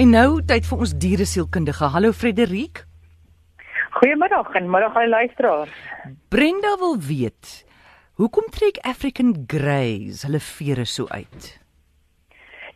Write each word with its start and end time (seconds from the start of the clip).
En 0.00 0.14
nou 0.14 0.38
tyd 0.48 0.64
vir 0.64 0.80
ons 0.80 0.92
dieresielkundige. 0.96 1.90
Hallo 1.92 2.14
Frederik. 2.16 2.86
Goeiemiddag 3.98 4.54
en 4.56 4.70
middag 4.72 4.94
aan 4.96 5.10
luisteraars. 5.12 5.74
Brenda 6.32 6.70
wil 6.80 6.96
weet, 7.04 7.50
hoekom 8.16 8.46
trek 8.54 8.78
African 8.88 9.34
Greys 9.46 10.22
hulle 10.24 10.40
vere 10.40 10.86
so 10.88 11.04
uit? 11.10 11.50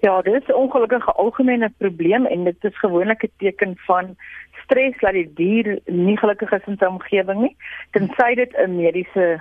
Ja, 0.05 0.21
dit 0.21 0.35
is 0.35 0.49
'n 0.49 0.59
ongelukkige 0.65 1.13
algemene 1.13 1.73
probleem 1.79 2.27
en 2.27 2.45
dit 2.45 2.65
is 2.65 2.79
gewoonlik 2.79 3.25
'n 3.25 3.33
teken 3.39 3.73
van 3.87 4.17
stres 4.65 5.01
dat 5.01 5.13
die 5.13 5.33
dier 5.35 5.81
nie 5.87 6.19
gelukkig 6.19 6.53
is 6.53 6.67
in 6.67 6.77
sy 6.77 6.85
omgewing 6.85 7.41
nie, 7.41 7.57
tensy 7.91 8.35
dit 8.35 8.53
'n 8.53 8.77
mediese 8.77 9.41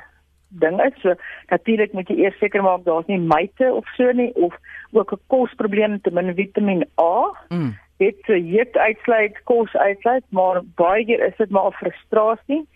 ding 0.59 0.81
is. 0.81 1.01
So 1.01 1.15
natuurlik 1.49 1.93
moet 1.93 2.09
jy 2.09 2.23
eers 2.23 2.37
seker 2.39 2.63
maak 2.63 2.83
daar's 2.85 3.07
nie 3.07 3.19
myte 3.19 3.71
of 3.71 3.87
so 3.97 4.11
nie 4.11 4.31
of 4.35 4.53
ook 4.91 5.13
'n 5.13 5.21
kosprobleem 5.27 6.01
te 6.01 6.11
min 6.11 6.35
Vitamiin 6.35 6.85
A. 7.01 7.31
Mm. 7.49 7.73
Dit 7.97 8.17
so 8.25 8.33
juk 8.33 8.77
uitsluit, 8.77 9.43
kos 9.43 9.75
uitsluit, 9.75 10.23
maar 10.29 10.61
baie 10.75 11.05
keer 11.05 11.25
is 11.25 11.37
dit 11.37 11.49
maar 11.49 11.67
'n 11.67 11.79
frustrasie 11.81 12.67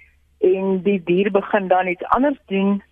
en 0.42 0.82
die 0.84 1.02
dier 1.04 1.32
begin 1.32 1.68
dan 1.68 1.88
iets 1.88 2.04
anders 2.04 2.40
doen 2.48 2.84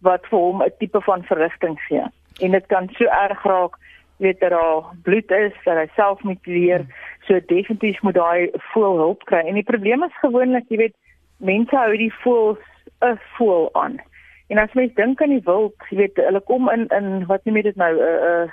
wat 0.00 0.26
vir 0.30 0.38
hom 0.38 0.62
'n 0.62 0.72
tipe 0.78 1.00
van 1.00 1.22
verrigting 1.24 1.80
gee. 1.88 2.04
En 2.40 2.50
dit 2.50 2.66
kan 2.66 2.88
so 2.92 3.04
erg 3.04 3.42
raak 3.42 3.76
weet 4.22 4.40
dat 4.40 4.50
daar 4.50 4.82
bloed 5.02 5.30
is 5.30 5.54
dat 5.64 5.76
hy 5.76 5.86
self 5.94 6.22
moet 6.22 6.46
leer 6.46 6.80
mm. 6.80 6.92
so 7.26 7.40
definitief 7.46 8.02
moet 8.02 8.14
daai 8.14 8.50
voel 8.72 8.96
hulp 8.96 9.24
kry 9.30 9.42
en 9.46 9.58
die 9.58 9.70
probleem 9.70 10.02
is 10.06 10.20
gewoonlik 10.20 10.68
jy 10.68 10.78
weet 10.84 10.96
mense 11.36 11.76
hou 11.76 11.96
die 11.96 12.14
voels 12.22 12.62
'n 13.02 13.18
voel 13.36 13.68
aan 13.82 13.98
En 14.52 14.58
as 14.60 14.72
mens 14.76 14.92
dink 14.94 15.22
aan 15.24 15.32
die 15.32 15.44
wild, 15.46 15.86
jy 15.88 15.96
weet, 16.02 16.18
hulle 16.20 16.40
kom 16.48 16.68
in 16.68 16.82
in 16.92 17.22
wat 17.30 17.46
noem 17.48 17.56
jy 17.56 17.62
dit 17.70 17.78
nou 17.80 17.92
'n 17.94 18.02
uh, 18.08 18.32
uh, 18.32 18.50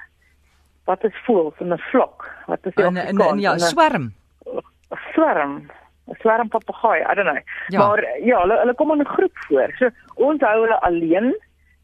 wat 0.87 1.03
is 1.03 1.17
voel 1.25 1.51
van 1.57 1.73
'n 1.73 1.81
vlok? 1.91 2.29
Wat 2.47 2.59
is 2.63 2.73
dit? 2.75 2.85
'n 2.85 3.39
ja, 3.39 3.57
swerm. 3.57 4.05
'n 4.45 5.01
Swerm. 5.13 5.53
'n 6.07 6.15
Swerm 6.21 6.47
papegaai, 6.47 7.01
I 7.11 7.13
don't 7.15 7.27
know. 7.27 7.41
Ja. 7.67 7.79
Maar 7.79 7.99
ja, 8.23 8.39
hulle 8.41 8.57
hulle 8.57 8.73
kom 8.73 8.91
in 8.91 9.01
'n 9.03 9.13
groep 9.15 9.37
voor. 9.47 9.69
So 9.79 9.89
ons 10.15 10.41
hou 10.41 10.61
hulle 10.61 10.79
alleen 10.81 11.35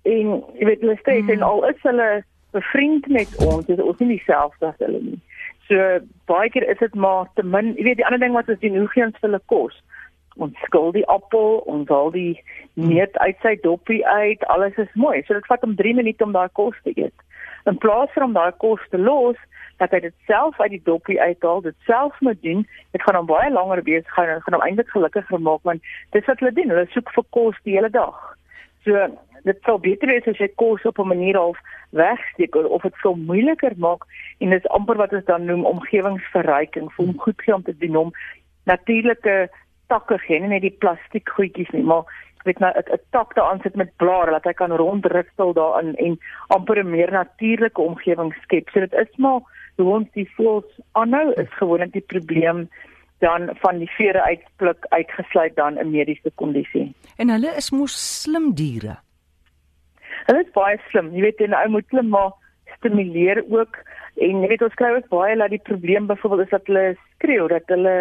en 0.02 0.26
jy 0.60 0.66
weet 0.66 0.82
hulle 0.82 1.00
sê 1.04 1.20
hmm. 1.20 1.30
en 1.30 1.42
al 1.42 1.68
is 1.68 1.82
hulle 1.82 2.24
bevriend 2.52 3.08
met 3.08 3.36
ons, 3.38 3.68
is 3.68 3.82
ons 3.82 4.00
nie 4.00 4.18
dieselfde 4.18 4.66
as 4.66 4.78
hulle 4.78 5.02
nie. 5.02 5.20
So 5.68 6.00
baie 6.26 6.50
keer 6.50 6.70
is 6.70 6.78
dit 6.78 6.96
maar 6.96 7.28
te 7.34 7.44
min. 7.44 7.74
Jy 7.76 7.84
weet 7.84 8.00
die 8.02 8.06
ander 8.06 8.20
ding 8.20 8.34
wat 8.34 8.50
ons 8.50 8.60
doen, 8.60 8.78
hoe 8.78 8.88
gee 8.88 9.06
ons 9.06 9.22
hulle 9.22 9.42
kos? 9.46 9.84
Ons 10.38 10.60
skil 10.68 10.92
die 10.92 11.06
appel, 11.08 11.62
ons 11.72 11.90
haal 11.90 12.12
die 12.12 12.36
neut 12.74 13.18
uit 13.18 13.38
sy 13.42 13.56
doppie 13.64 14.02
uit, 14.06 14.44
alles 14.52 14.78
is 14.82 14.92
mooi. 14.94 15.22
So 15.24 15.34
dit 15.34 15.48
vat 15.48 15.64
hom 15.64 15.76
3 15.80 15.94
minute 15.96 16.24
om 16.24 16.36
daai 16.36 16.50
kos 16.54 16.76
te 16.84 16.94
eet. 16.96 17.16
In 17.66 17.78
plaas 17.82 18.12
van 18.14 18.30
om 18.30 18.34
daai 18.34 18.52
kos 18.62 18.82
te 18.92 18.98
los, 18.98 19.40
dat 19.78 19.92
hy 19.92 20.00
dit 20.06 20.16
self 20.30 20.60
uit 20.62 20.72
die 20.72 20.84
doppie 20.88 21.20
uithaal, 21.22 21.62
dit 21.66 21.76
self 21.88 22.16
moet 22.24 22.40
doen, 22.44 22.64
dit 22.96 23.04
gaan 23.04 23.20
hom 23.20 23.28
baie 23.28 23.52
langer 23.52 23.82
besig 23.84 24.16
hou 24.16 24.26
en 24.28 24.44
gaan 24.46 24.58
hom 24.58 24.66
eintlik 24.68 24.92
gelukkiger 24.94 25.42
maak 25.44 25.64
want 25.68 25.84
dis 26.16 26.28
wat 26.30 26.40
hulle 26.44 26.56
doen, 26.56 26.72
hulle 26.72 26.88
soek 26.94 27.12
vir 27.16 27.28
kos 27.36 27.58
die 27.68 27.76
hele 27.76 27.92
dag. 27.92 28.16
So 28.88 29.08
dit 29.46 29.60
sou 29.68 29.76
beter 29.82 30.10
wees 30.10 30.28
as 30.32 30.40
jy 30.42 30.48
kos 30.62 30.86
op 30.90 31.00
'n 31.00 31.12
manier 31.12 31.38
half 31.38 31.60
wegsteek 31.92 32.56
of 32.56 32.82
dit 32.82 32.96
sou 33.02 33.16
moeiliker 33.16 33.74
maak 33.78 34.08
en 34.40 34.50
dis 34.50 34.72
amper 34.78 34.98
wat 34.98 35.14
ons 35.14 35.26
dan 35.26 35.46
noem 35.46 35.66
omgewingsverryking 35.66 36.90
vir 36.96 37.06
hom 37.06 37.20
goed 37.20 37.42
gee 37.42 37.56
om 37.56 37.64
te 37.64 37.78
doen 37.78 37.96
om 37.96 38.12
natuurlike 38.66 39.50
takke 39.88 40.18
gee, 40.18 40.40
nie 40.40 40.48
net 40.48 40.62
die 40.62 40.78
plastiek 40.80 41.30
goedjies 41.30 41.72
nie, 41.72 41.84
maar 41.84 42.04
weet 42.46 42.60
nou 42.60 42.72
'n 42.78 43.00
tak 43.10 43.36
daaraan 43.36 43.62
sit 43.62 43.76
met 43.76 43.96
blare 43.98 44.32
dat 44.32 44.44
hy 44.44 44.54
kan 44.54 44.72
rondrustel 44.72 45.54
daarin 45.54 45.96
en 45.96 46.20
amper 46.48 46.80
'n 46.80 46.90
meer 46.90 47.12
natuurlike 47.12 47.82
omgewing 47.82 48.34
skep. 48.42 48.70
So 48.70 48.80
dit 48.80 48.94
is 48.94 49.18
maar 49.18 49.42
hoe 49.76 49.94
ons 49.94 50.08
die 50.14 50.30
voels 50.36 50.80
aanhou 50.92 51.34
is 51.34 51.50
gewoonlik 51.50 51.92
die 51.92 52.08
probleem 52.14 52.70
dan 53.20 53.50
van 53.54 53.78
die 53.78 53.90
vere 53.90 54.22
uitpluk 54.22 54.86
uitgesluit 54.90 55.56
dan 55.56 55.78
'n 55.80 55.90
mediese 55.90 56.32
kondisie. 56.36 56.94
En 57.18 57.30
hulle 57.30 57.56
is 57.56 57.72
mos 57.72 58.22
slim 58.22 58.54
diere. 58.54 58.98
Hulle 60.26 60.44
is 60.44 60.52
baie 60.52 60.80
slim. 60.90 61.14
Jy 61.14 61.22
weet, 61.22 61.40
'n 61.40 61.54
ou 61.54 61.70
moet 61.70 61.90
hulle 61.90 62.04
maar 62.04 62.32
stimuleer 62.78 63.44
ook 63.50 63.78
en 64.16 64.42
jy 64.42 64.48
weet 64.52 64.64
ons 64.64 64.78
kry 64.80 64.92
ook 64.96 65.10
baie 65.12 65.36
dat 65.40 65.52
die 65.52 65.64
probleem 65.70 66.08
byvoorbeeld 66.08 66.46
is 66.46 66.54
dat 66.54 66.70
hulle 66.70 66.86
skreeu, 67.16 67.48
dat 67.52 67.68
hulle 67.74 67.96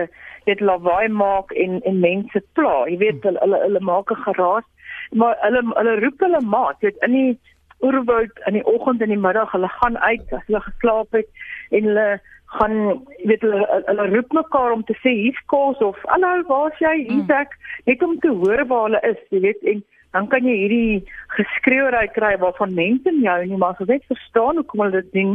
dit 0.44 0.60
lawaai 0.60 1.08
maak 1.08 1.50
en 1.52 1.80
en 1.82 2.00
mense 2.00 2.42
pla. 2.52 2.84
Jy 2.90 2.98
weet 3.02 3.26
hulle 3.26 3.40
hulle, 3.42 3.60
hulle 3.66 3.80
maak 3.80 4.10
'n 4.10 4.24
geraas, 4.26 4.66
maar 5.12 5.36
hulle 5.40 5.62
hulle 5.74 5.98
roep 6.04 6.20
hulle 6.20 6.40
maat, 6.40 6.76
jy 6.80 6.90
weet 6.90 7.02
in 7.08 7.12
die 7.18 7.38
oerwoud 7.84 8.44
in 8.46 8.54
die 8.58 8.66
oggend 8.66 9.02
en 9.02 9.12
die 9.12 9.24
middag, 9.26 9.50
hulle 9.52 9.68
gaan 9.80 9.98
uit 9.98 10.32
as 10.32 10.46
hulle 10.46 10.60
geslaap 10.60 11.10
het 11.12 11.28
en 11.70 11.90
hulle 11.90 12.20
gaan 12.54 12.76
jy 13.18 13.28
weet 13.30 13.42
hulle 13.46 13.82
hulle 13.86 14.06
roep 14.14 14.32
mekaar 14.32 14.72
om 14.72 14.84
te 14.84 14.94
sê 15.02 15.10
hier's 15.10 15.40
kos 15.46 15.80
of 15.82 15.98
hallo, 16.12 16.42
waar's 16.50 16.78
jy? 16.78 16.94
Hier's 17.08 17.26
mm. 17.26 17.40
ek. 17.42 17.58
Net 17.90 18.02
om 18.02 18.18
te 18.20 18.30
hoor 18.30 18.64
waar 18.70 18.88
hulle 18.88 19.02
is, 19.10 19.20
jy 19.34 19.40
weet 19.48 19.62
en 19.72 19.82
dan 20.14 20.28
kan 20.30 20.46
jy 20.46 20.54
hierdie 20.62 21.04
geskreeuery 21.34 22.06
kry 22.14 22.34
waarvan 22.42 22.74
mense 22.78 23.14
jou 23.26 23.38
nie 23.50 23.58
maar 23.58 23.74
so 23.78 23.86
net 23.88 24.04
verstaan 24.10 24.60
hoekom 24.60 24.84
hulle 24.84 25.00
dit 25.02 25.12
doen 25.18 25.32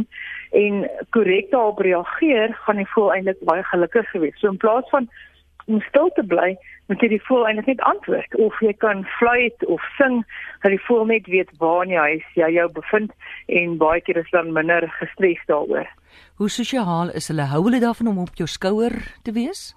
en 0.60 0.78
korrek 1.16 1.50
daarop 1.52 1.82
reageer, 1.84 2.54
gaan 2.64 2.80
jy 2.80 2.86
voel 2.94 3.12
eintlik 3.14 3.42
baie 3.50 3.64
gelukkig 3.68 4.08
gewees. 4.14 4.38
So 4.40 4.48
in 4.48 4.60
plaas 4.62 4.88
van 4.94 5.10
om 5.70 5.82
stil 5.86 6.08
te 6.16 6.24
bly, 6.26 6.54
moet 6.88 7.04
jy 7.04 7.10
die 7.12 7.22
voel 7.28 7.44
eintlik 7.46 7.68
net 7.74 7.84
antwoord 7.86 8.36
of 8.42 8.56
jy 8.64 8.72
kan 8.82 9.04
fluit 9.18 9.66
of 9.68 9.84
sing, 9.98 10.22
dat 10.64 10.72
die 10.74 10.82
voel 10.88 11.04
net 11.12 11.28
weet 11.30 11.52
waar 11.60 11.84
in 11.84 11.92
die 11.92 12.00
huis 12.00 12.34
jy 12.40 12.48
jou 12.56 12.66
bevind 12.80 13.12
en 13.60 13.76
baie 13.82 14.00
keer 14.06 14.24
is 14.24 14.32
dan 14.34 14.54
minder 14.56 14.88
gestres 14.96 15.44
daaroor. 15.50 15.86
Hoe 16.40 16.48
sosiaal 16.48 17.12
is 17.14 17.28
hulle? 17.28 17.46
Hou 17.52 17.62
hulle 17.68 17.82
daarvan 17.84 18.10
om 18.14 18.24
op 18.24 18.34
jou 18.40 18.48
skouer 18.48 18.96
te 19.22 19.36
wees? 19.36 19.74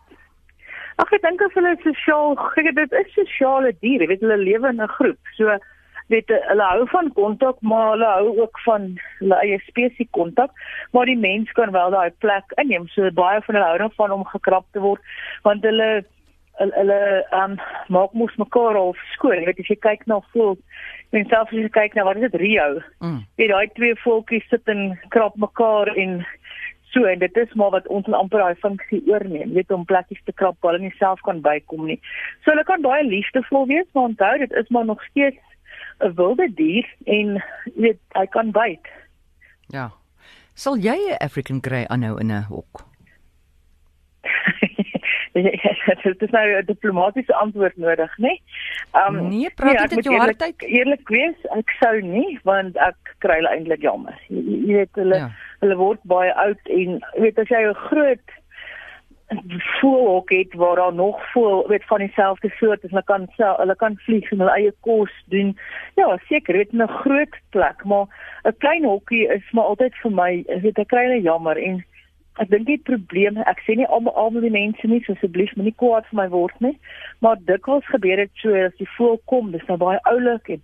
Ag 1.02 1.14
ek 1.14 1.24
dink 1.24 1.42
as 1.42 1.56
hulle 1.58 1.76
sosiaal, 1.84 2.36
kyk 2.56 2.74
dit 2.78 2.98
is 3.00 3.14
sosiale 3.18 3.74
diere, 3.82 4.08
weet 4.12 4.22
hulle 4.26 4.38
lewe 4.38 4.70
in 4.70 4.82
'n 4.82 4.96
groep. 4.98 5.20
So 5.38 5.58
weet 6.12 6.30
hulle 6.30 6.66
hou 6.70 6.88
van 6.92 7.12
kontak, 7.18 7.62
maar 7.62 7.94
hulle 7.94 8.10
hou 8.18 8.42
ook 8.42 8.60
van 8.66 8.90
hulle 9.20 9.38
eie 9.42 9.60
spesies 9.68 10.10
kontak, 10.12 10.52
maar 10.92 11.06
die 11.06 11.18
mens 11.18 11.52
kan 11.52 11.72
wel 11.72 11.92
daai 11.92 12.12
plek 12.20 12.46
inneem. 12.62 12.88
So 12.88 13.10
baie 13.12 13.42
van 13.42 13.56
hulle 13.56 13.70
hou 13.70 13.78
daarvan 13.78 14.12
om 14.12 14.26
gekrap 14.26 14.66
te 14.72 14.80
word 14.80 15.02
want 15.44 15.64
hulle 15.64 16.04
hulle 16.62 17.26
um, 17.34 17.56
maak 17.90 18.14
mos 18.14 18.36
mekaar 18.38 18.78
al 18.78 18.94
skoon. 19.14 19.40
Jy 19.40 19.48
weet 19.48 19.62
as 19.64 19.72
jy 19.72 19.78
kyk 19.82 20.06
na 20.08 20.20
voel 20.34 20.58
en 21.14 21.26
selfs 21.30 21.54
as 21.54 21.66
jy 21.66 21.72
kyk 21.74 21.96
na 21.98 22.06
wat 22.06 22.20
is 22.20 22.28
dit 22.28 22.40
Rio. 22.42 22.68
Mm. 23.02 23.24
Weet 23.42 23.54
daai 23.54 23.74
twee 23.78 23.98
voeltjies 24.04 24.46
sit 24.52 24.70
en 24.70 24.94
krap 25.16 25.38
mekaar 25.42 25.90
en 25.98 26.20
so 26.94 27.06
en 27.10 27.20
dit 27.20 27.38
is 27.38 27.54
maar 27.54 27.74
wat 27.74 27.88
ons 27.88 28.08
amper 28.20 28.44
daai 28.44 28.62
funksie 28.66 29.02
oorneem 29.10 29.54
weet 29.58 29.72
om 29.72 29.86
plekkies 29.90 30.22
te 30.26 30.36
krap 30.42 30.58
waar 30.62 30.76
hulle 30.76 30.88
nie 30.88 31.00
self 31.00 31.22
kan 31.28 31.42
bykom 31.42 31.88
nie 31.90 32.00
so 32.44 32.52
hulle 32.52 32.66
kan 32.70 32.86
baie 32.86 33.04
liefdevol 33.08 33.68
wees 33.72 33.90
maar 33.94 34.12
onthou 34.12 34.38
dit 34.46 34.56
is 34.62 34.70
maar 34.70 34.86
nog 34.86 35.04
steeds 35.10 35.42
'n 36.00 36.14
wilde 36.22 36.48
dier 36.62 36.88
en 37.18 37.44
weet 37.76 38.00
hy 38.20 38.26
kan 38.38 38.52
byt 38.52 38.88
ja 39.78 39.92
sal 40.54 40.78
jy 40.78 40.98
'n 41.10 41.22
African 41.30 41.62
Grey 41.62 41.86
aanhou 41.88 42.18
in 42.20 42.32
'n 42.32 42.50
hok 42.50 42.86
dit 45.34 46.22
is 46.22 46.30
nou 46.30 46.48
'n 46.58 46.66
diplomatiese 46.66 47.36
antwoord 47.36 47.78
nodig, 47.78 48.18
né? 48.18 48.42
Um 48.92 49.28
nee, 49.28 49.50
praat 49.50 49.78
nee, 49.78 49.88
dit 49.88 50.04
jou 50.04 50.18
hart 50.18 50.42
uit. 50.42 50.62
Eerlik 50.62 51.08
wees, 51.10 51.40
ek 51.58 51.70
sou 51.80 52.02
nie 52.02 52.40
want 52.44 52.78
ek 52.78 53.16
kry 53.18 53.40
hulle 53.42 53.50
eintlik 53.50 53.82
jammer. 53.82 54.14
Jy, 54.28 54.44
jy 54.68 54.74
weet 54.74 55.02
hulle 55.02 55.16
ja. 55.16 55.32
Hulle 55.64 55.80
word 55.80 56.02
baie 56.12 56.32
oud 56.46 56.72
en 56.78 57.00
weet 57.24 57.40
as 57.40 57.52
jy 57.52 57.62
'n 57.70 57.84
groot 57.90 58.40
voelhok 59.80 60.30
het 60.30 60.54
waar 60.54 60.76
daar 60.76 60.94
nog 60.94 61.32
voel 61.32 61.68
weet 61.68 61.86
van 61.86 61.98
dieselfde 61.98 62.50
soort 62.50 62.84
as 62.84 62.90
hulle 62.90 63.04
kan 63.04 63.28
sel, 63.36 63.56
hulle 63.58 63.76
kan 63.76 63.98
vlieg 63.98 64.32
en 64.32 64.40
hulle 64.40 64.52
eie 64.52 64.74
kos 64.80 65.14
doen. 65.26 65.58
Ja, 65.96 66.18
seker, 66.28 66.54
weet 66.54 66.74
'n 66.74 66.88
groot 66.88 67.36
plek, 67.50 67.84
maar 67.84 68.06
'n 68.44 68.58
klein 68.58 68.84
hokkie 68.84 69.28
is 69.28 69.52
maar 69.52 69.64
altyd 69.64 69.96
vir 69.96 70.12
my, 70.12 70.44
weet 70.48 70.78
ek 70.78 70.88
kry 70.88 71.04
hulle 71.06 71.22
jammer 71.22 71.58
en 71.58 71.84
ek 72.42 72.50
dink 72.50 72.66
die 72.66 72.82
probleem, 72.84 73.38
ek 73.38 73.62
sê 73.66 73.76
nie 73.76 73.88
almal 73.88 74.16
almal 74.16 74.42
die 74.42 74.50
mense 74.50 74.88
nie, 74.88 75.04
so 75.04 75.14
asseblief 75.14 75.56
moenie 75.56 75.76
kwaad 75.78 76.06
vir 76.10 76.18
my 76.18 76.30
word 76.30 76.60
nie, 76.60 76.80
maar 77.22 77.38
dikwels 77.46 77.86
gebeur 77.86 78.16
dit 78.16 78.32
so 78.42 78.56
as 78.56 78.76
die 78.82 78.90
voël 78.98 79.20
kom, 79.26 79.52
dis 79.52 79.68
nou 79.68 79.78
baie 79.78 80.00
oulik 80.04 80.50
en 80.50 80.62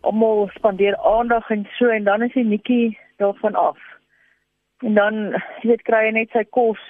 almal 0.00 0.50
spandeer 0.54 0.96
aandag 0.96 1.50
en 1.50 1.68
so 1.78 1.88
en 1.88 2.04
dan 2.04 2.22
is 2.22 2.32
die 2.32 2.44
netjie 2.44 2.98
daarvan 3.22 3.54
af. 3.54 3.93
En 4.84 4.94
dan 4.94 5.20
jy 5.62 5.72
weet 5.72 5.84
kry 5.88 6.04
hy 6.06 6.12
net 6.18 6.34
sy 6.36 6.44
kos 6.56 6.80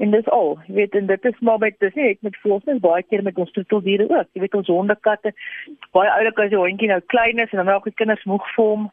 en 0.00 0.14
dis 0.14 0.28
al. 0.32 0.54
Jy 0.68 0.78
weet 0.78 0.96
en 0.96 1.10
dit 1.10 1.28
is 1.28 1.42
maar 1.44 1.60
met 1.60 1.76
dis 1.84 1.96
nie 1.98 2.08
ek 2.14 2.24
met 2.24 2.38
voëls 2.40 2.64
nie, 2.68 2.80
baie 2.80 3.04
keer 3.04 3.24
met 3.26 3.38
ons 3.38 3.52
troeteldiere 3.52 4.08
ook. 4.08 4.32
Jy 4.32 4.46
weet 4.46 4.56
ons 4.62 4.72
honde, 4.72 4.96
katte, 5.04 5.34
baie 5.96 6.08
oulik 6.16 6.40
as 6.40 6.52
die 6.54 6.62
hondjie 6.62 6.88
nou 6.88 7.00
klein 7.12 7.42
is 7.44 7.52
en 7.52 7.62
dan 7.62 7.72
raak 7.74 7.88
die 7.88 7.96
kinders 8.00 8.24
moeg 8.24 8.48
vir 8.56 8.72
hom 8.72 8.88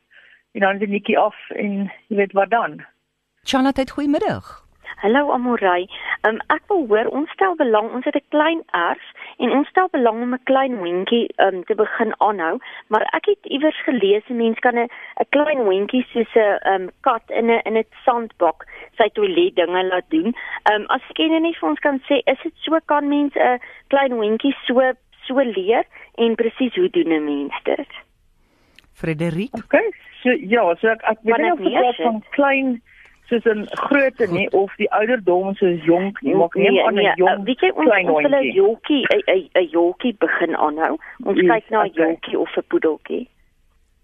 en 0.57 0.65
dan 0.65 0.75
is 0.75 0.83
die 0.83 0.91
netjie 0.91 1.17
af 1.21 1.39
en 1.55 1.87
jy 2.11 2.19
weet 2.19 2.35
wat 2.35 2.51
dan? 2.51 2.81
Charlotte, 3.47 3.87
goeiemiddag. 3.95 4.66
Hallo 4.97 5.29
Amorey. 5.31 5.85
Um, 6.25 6.39
ek 6.49 6.63
wil 6.71 6.87
hoor 6.89 7.05
ons 7.13 7.29
stel 7.35 7.53
belang, 7.59 7.91
ons 7.93 8.05
het 8.09 8.15
'n 8.17 8.29
klein 8.33 8.63
erf 8.73 9.03
en 9.37 9.51
ons 9.57 9.67
stel 9.69 9.89
belang 9.93 10.21
om 10.25 10.33
'n 10.33 10.43
klein 10.49 10.73
hondjie 10.81 11.29
um, 11.37 11.63
te 11.69 11.75
begin 11.75 12.13
aanhou, 12.17 12.57
maar 12.89 13.05
ek 13.13 13.25
het 13.25 13.45
iewers 13.45 13.77
gelees 13.83 14.25
'n 14.29 14.41
mens 14.41 14.59
kan 14.59 14.73
'n 14.73 14.89
'n 15.21 15.29
klein 15.29 15.61
hondjie 15.69 16.05
soos 16.13 16.33
'n 16.35 16.57
um, 16.73 16.89
kat 17.01 17.21
in 17.29 17.45
'n 17.45 17.61
in 17.65 17.77
'n 17.77 17.85
sandbak 18.05 18.65
sy 18.97 19.09
toilet 19.13 19.55
dinge 19.55 19.83
laat 19.83 20.09
doen. 20.09 20.33
Um, 20.71 20.85
as 20.89 21.05
kenner 21.13 21.41
nie 21.41 21.53
vir 21.59 21.69
ons 21.69 21.79
kan 21.79 22.01
sê, 22.09 22.21
is 22.25 22.41
dit 22.43 22.53
so 22.55 22.79
kan 22.85 23.07
mens 23.07 23.35
'n 23.35 23.61
klein 23.87 24.11
hondjie 24.11 24.55
so 24.65 24.81
so 25.27 25.35
leer 25.35 25.85
en 26.15 26.35
presies 26.35 26.75
hoe 26.75 26.89
doen 26.89 27.13
'n 27.13 27.23
mens 27.23 27.53
dit? 27.63 27.91
Frederik. 28.93 29.53
Okay. 29.53 29.93
So 30.23 30.29
ja, 30.29 30.75
so 30.75 30.87
ek 30.87 31.01
ek 31.01 31.19
weet 31.21 31.37
nie 31.37 31.51
of 31.51 31.59
dit 31.59 31.95
van 31.95 32.23
klein 32.29 32.81
soos 33.27 33.45
'n 33.45 33.67
grootte 33.87 34.27
nie 34.31 34.49
of 34.51 34.75
die 34.75 34.91
ouderdom 34.91 35.55
soos 35.55 35.83
jonk 35.83 36.21
nie, 36.21 36.35
maar 36.35 36.49
neem 36.53 36.73
nee, 36.73 36.85
aan 36.85 36.93
'n 36.93 36.95
nee, 36.95 37.13
jong 37.15 37.43
weet 37.43 37.59
jy 37.59 37.71
ons 37.75 37.89
ons 37.89 38.21
hulle 38.21 38.51
jolkie 38.51 39.03
'n 39.07 39.49
'n 39.53 39.67
jolkie 39.71 40.15
begin 40.19 40.55
aanhou. 40.55 40.97
Ons 41.23 41.39
yes, 41.39 41.47
kyk 41.51 41.69
na 41.69 41.83
'n 41.83 41.89
okay. 41.89 42.03
jolkie 42.03 42.39
of 42.39 42.57
'n 42.57 42.63
poedeltjie. 42.67 43.27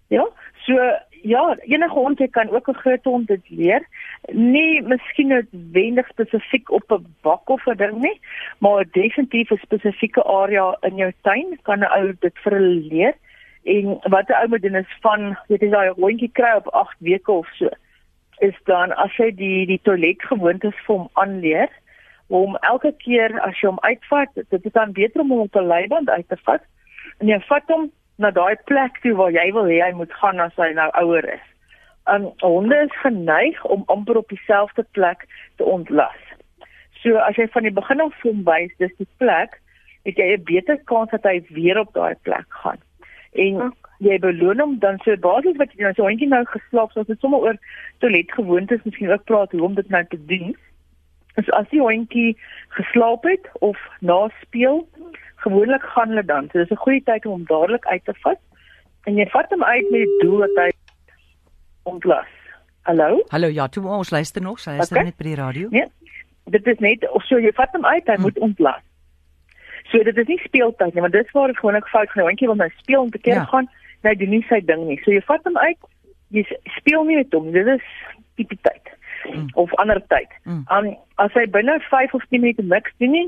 Ja, 0.08 0.26
so 0.66 0.74
ja, 1.22 1.56
enige 1.60 1.92
hond 1.92 2.18
jy 2.18 2.28
kan 2.28 2.50
ook 2.50 2.68
'n 2.68 2.82
groot 2.82 3.04
hond 3.04 3.26
dit 3.26 3.48
leer. 3.48 3.88
Nie 4.32 4.82
miskien 4.82 5.28
noodwendig 5.28 6.08
spesifiek 6.08 6.70
op 6.70 6.92
'n 6.92 7.06
bak 7.22 7.48
of 7.48 7.66
'n 7.66 7.76
ding 7.76 7.96
nie, 8.00 8.20
maar 8.58 8.84
definitief 8.90 9.50
'n 9.50 9.56
spesifieke 9.56 10.22
area 10.22 10.76
in 10.80 10.96
jou 10.96 11.12
tuin 11.22 11.58
kan 11.62 11.78
'n 11.78 11.92
ou 11.98 12.12
dit 12.20 12.38
vir 12.38 12.52
hulle 12.52 12.80
leer. 12.92 13.14
En 13.62 13.98
wat 14.02 14.28
'n 14.28 14.40
ou 14.42 14.48
moet 14.48 14.62
doen 14.62 14.74
is 14.74 14.96
van 15.00 15.38
weet 15.48 15.60
jy 15.60 15.70
daai 15.70 15.90
hondjie 15.96 16.30
kry 16.32 16.52
op 16.56 16.68
8 16.68 16.96
weke 16.98 17.32
of 17.32 17.48
so 17.54 17.68
is 18.40 18.54
dan 18.64 18.92
as 18.92 19.16
jy 19.16 19.30
die 19.30 19.66
die 19.66 19.80
toilet 19.82 20.22
gewoontes 20.22 20.74
vir 20.86 20.96
hom 20.96 21.08
aanleer 21.12 21.68
om 22.28 22.56
elke 22.56 22.92
keer 23.04 23.40
as 23.40 23.60
jy 23.60 23.68
hom 23.68 23.82
uitvat 23.82 24.28
dit 24.34 24.64
is 24.64 24.72
dan 24.72 24.92
beter 24.92 25.20
om 25.20 25.30
hom 25.30 25.44
op 25.48 25.56
'n 25.56 25.66
leiband 25.66 26.10
uit 26.10 26.28
te 26.28 26.36
vat 26.44 26.62
en 27.20 27.28
jy 27.28 27.40
vat 27.48 27.68
hom 27.68 27.90
na 28.18 28.30
daai 28.30 28.54
plek 28.70 29.00
toe 29.02 29.14
waar 29.18 29.34
jy 29.34 29.48
wil 29.56 29.68
hê 29.70 29.80
hy 29.82 29.92
moet 29.98 30.12
gaan 30.20 30.40
as 30.42 30.54
hy 30.60 30.70
nou 30.76 30.86
ouer 31.02 31.26
is. 31.34 31.46
Um 32.10 32.30
honde 32.44 32.78
is 32.84 33.02
geneig 33.02 33.64
om 33.64 33.84
amper 33.94 34.20
op 34.20 34.28
dieselfde 34.28 34.84
plek 34.96 35.26
te 35.58 35.64
ontlas. 35.64 36.20
So 37.02 37.18
as 37.20 37.36
jy 37.40 37.48
van 37.52 37.66
die 37.66 37.74
begin 37.74 38.02
af 38.04 38.16
hom 38.22 38.44
wys 38.46 38.72
dis 38.78 38.94
die 39.00 39.08
plek, 39.22 39.58
het 40.04 40.20
jy 40.20 40.36
'n 40.36 40.44
beter 40.44 40.78
kans 40.90 41.10
dat 41.10 41.24
hy 41.24 41.40
weer 41.50 41.78
op 41.80 41.92
daai 41.94 42.14
plek 42.22 42.46
gaan. 42.48 42.80
En 43.34 43.72
jy 43.98 44.18
beloon 44.22 44.60
hom 44.60 44.76
dan 44.82 44.98
so 45.04 45.16
basies 45.16 45.56
wat 45.56 45.72
jy 45.74 45.86
nou 45.86 45.94
so 45.96 46.08
eentjie 46.08 46.28
nou 46.30 46.42
geslaap 46.50 46.92
so 46.92 47.02
as 47.02 47.10
dit 47.10 47.20
sommer 47.20 47.42
oor 47.46 47.58
toilet 48.02 48.30
gewoontes 48.36 48.82
miskien 48.84 49.10
ook 49.10 49.24
praat 49.30 49.52
hoe 49.52 49.62
om 49.68 49.74
dit 49.74 49.88
nou 49.90 50.04
te 50.10 50.20
doen. 50.30 50.54
As 51.40 51.50
as 51.58 51.68
die 51.72 51.82
hondjie 51.82 52.36
geslaap 52.78 53.26
het 53.26 53.48
of 53.66 53.78
na 54.00 54.28
speel, 54.42 54.84
gewoonlik 55.46 55.82
gaan 55.94 56.14
hulle 56.14 56.24
dan. 56.24 56.48
So 56.52 56.58
dis 56.58 56.70
'n 56.70 56.84
goeie 56.86 57.02
tyd 57.02 57.26
om 57.26 57.32
hom 57.32 57.44
dadelik 57.50 57.86
uit 57.86 58.04
te 58.04 58.14
vat. 58.22 58.40
En 59.04 59.16
jy 59.16 59.26
vat 59.26 59.50
hom 59.50 59.64
uit 59.64 59.90
met 59.90 60.00
die 60.00 60.18
doel 60.20 60.38
dat 60.38 60.56
hy 60.56 60.70
ontlas. 61.82 62.30
Hallo? 62.82 63.22
Hallo, 63.28 63.48
ja, 63.48 63.68
toe 63.68 63.86
ons 63.86 64.10
luister 64.10 64.42
nog, 64.42 64.58
sy 64.60 64.70
is 64.70 64.90
okay. 64.90 65.04
net 65.04 65.16
by 65.16 65.24
die 65.24 65.38
radio. 65.40 65.68
Nee. 65.70 65.86
Dit 66.44 66.66
is 66.66 66.78
net 66.78 67.10
of 67.10 67.24
so 67.24 67.38
jy 67.40 67.52
vat 67.56 67.72
hom 67.72 67.84
uit, 67.84 68.06
hy 68.06 68.14
hmm. 68.14 68.22
moet 68.22 68.38
ontlas. 68.38 68.82
So 69.92 70.02
dit 70.02 70.16
is 70.16 70.26
nie 70.30 70.40
speeltyd 70.44 70.94
nie, 70.94 71.02
want 71.04 71.12
dit 71.12 71.26
is 71.26 71.36
waar 71.36 71.52
ek 71.52 71.60
gewoonlik 71.60 71.88
fout 71.92 72.10
gaan. 72.10 72.28
Hondjie 72.28 72.48
wil 72.48 72.60
nou 72.60 72.70
speel 72.76 73.00
om 73.00 73.10
te 73.10 73.20
keer 73.20 73.42
ja. 73.42 73.48
gaan 73.52 73.68
hy 74.04 74.12
doen 74.20 74.34
nie 74.36 74.44
sy 74.48 74.60
ding 74.60 74.82
nie. 74.88 74.98
So 75.04 75.12
jy 75.14 75.22
vat 75.24 75.46
hom 75.48 75.56
uit, 75.56 75.88
jy 76.36 76.44
speel 76.76 77.06
nie 77.08 77.16
met 77.20 77.32
hom. 77.32 77.50
Dit 77.54 77.70
is 77.72 77.86
tipe 78.36 78.56
tyd 78.66 78.90
mm. 79.30 79.48
of 79.60 79.72
ander 79.80 80.00
tyd. 80.12 80.28
Mm. 80.44 80.64
Um, 80.68 80.90
as 81.22 81.32
hy 81.38 81.46
binne 81.48 81.78
5 81.88 82.16
of 82.18 82.26
10 82.28 82.44
minute 82.44 82.66
niks 82.68 82.92
doen 83.00 83.14
nie, 83.16 83.26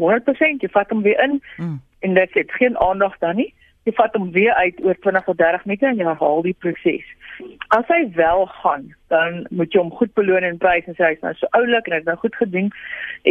100% 0.00 0.64
jy 0.64 0.70
vat 0.72 0.92
hom 0.92 1.02
weer 1.06 1.20
in 1.24 1.38
mm. 1.56 1.76
en 2.08 2.14
dit 2.20 2.38
het 2.40 2.52
geen 2.60 2.78
aandag 2.80 3.16
dan 3.24 3.40
nie 3.40 3.52
jy 3.86 3.92
vat 3.98 4.14
hom 4.14 4.30
weer 4.34 4.54
uit 4.54 4.78
oor 4.84 4.98
20 5.04 5.28
of 5.28 5.36
30 5.36 5.64
meter 5.70 5.88
en 5.88 5.98
jy 5.98 6.06
herhaal 6.06 6.42
die 6.46 6.56
proses. 6.64 7.06
As 7.74 7.88
hy 7.90 8.04
wel 8.14 8.44
gaan, 8.60 8.84
dan 9.10 9.40
moet 9.50 9.72
jy 9.74 9.80
hom 9.82 9.90
goed 9.98 10.12
beloon 10.18 10.46
en 10.46 10.60
prys 10.62 10.86
en 10.86 10.98
sê 10.98 11.08
hy's 11.08 11.24
nou 11.24 11.32
so 11.38 11.50
oulik 11.58 11.88
en 11.88 11.96
hy's 11.96 12.06
nou 12.06 12.16
goed 12.20 12.36
gedoen 12.38 12.68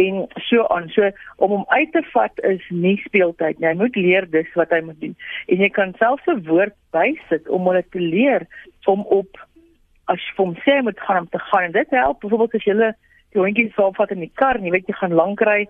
en 0.02 0.18
so 0.48 0.66
aan. 0.74 0.90
So 0.92 1.08
om 1.38 1.54
hom 1.56 1.64
uit 1.72 1.92
te 1.94 2.02
vat 2.12 2.44
is 2.48 2.66
nie 2.70 2.98
speeltyd 3.06 3.60
nie. 3.60 3.70
Hy 3.70 3.78
moet 3.80 3.96
leer 3.96 4.28
dis 4.34 4.50
wat 4.58 4.74
hy 4.74 4.82
moet 4.84 5.00
doen. 5.00 5.16
En 5.48 5.64
jy 5.64 5.70
kan 5.72 5.96
selfs 6.02 6.28
'n 6.28 6.44
woord 6.48 6.76
bysit 6.92 7.48
om 7.48 7.70
hom 7.70 7.80
te 7.90 8.02
leer 8.02 8.46
om 8.86 9.06
op 9.08 9.40
as 10.10 10.20
jy 10.20 10.36
hom 10.36 10.54
sê 10.66 10.82
moet 10.82 11.00
gaan 11.00 11.24
om 11.24 11.28
te 11.28 11.38
gaan 11.38 11.70
en 11.70 11.72
dit 11.72 11.90
help 11.90 12.20
byvoorbeeld 12.20 12.54
as 12.54 12.64
jy 12.66 12.72
hulle 12.74 12.92
hondjie 13.34 13.72
sou 13.76 13.92
vat 13.96 14.10
in 14.12 14.24
die 14.24 14.32
kar 14.34 14.58
jy 14.60 14.72
weet 14.74 14.88
jy 14.90 14.96
gaan 14.98 15.14
lank 15.16 15.40
ry, 15.40 15.64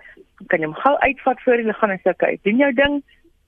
kan 0.51 0.61
jy 0.61 0.67
hom 0.67 0.79
gou 0.81 0.95
uitvat 0.99 1.43
voor 1.45 1.61
jy 1.63 1.75
gaan 1.79 1.95
en 1.95 2.01
sê 2.03 2.11
okay, 2.11 2.39
doen 2.43 2.59
jou 2.59 2.73
ding 2.73 3.03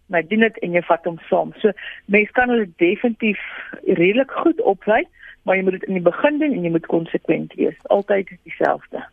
my 0.06 0.22
doen 0.28 0.44
dit 0.44 0.58
en 0.58 0.72
jy 0.76 0.82
vat 0.88 1.04
hom 1.08 1.18
saam. 1.28 1.52
So 1.62 1.72
mense 2.12 2.32
kan 2.32 2.52
hulle 2.52 2.68
definitief 2.82 3.40
redelik 3.86 4.30
goed 4.30 4.60
oplei, 4.60 5.02
maar 5.42 5.56
jy 5.56 5.66
moet 5.66 5.78
dit 5.78 5.88
in 5.88 5.98
die 5.98 6.04
begin 6.04 6.38
doen 6.38 6.56
en 6.56 6.64
jy 6.66 6.72
moet 6.76 6.86
konsekwent 6.86 7.54
wees. 7.60 7.76
Altyd 7.94 8.32
dieselfde. 8.42 9.04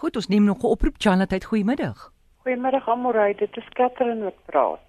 Goed, 0.00 0.16
ons 0.16 0.28
neem 0.28 0.44
nog 0.44 0.62
'n 0.62 0.72
oproep. 0.76 0.96
Janetheid, 0.98 1.44
goeiemiddag. 1.44 2.12
Goeiemiddag 2.44 2.88
Amorey, 2.88 3.34
dit 3.34 3.56
is 3.56 3.68
Katherine 3.72 4.24
wat 4.24 4.44
praat. 4.46 4.84